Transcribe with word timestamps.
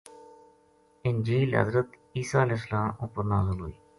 انجیل 1.07 1.49
حضٖرت 1.59 1.89
عیسی 2.15 2.37
علیہ 2.43 2.57
السلام 2.59 2.89
اپر 3.05 3.23
نازل 3.33 3.57
ہوئی۔ 3.61 3.73